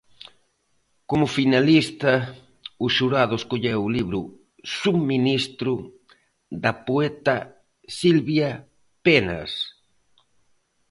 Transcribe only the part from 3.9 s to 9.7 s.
libro Subministro da poeta Silvia Penas.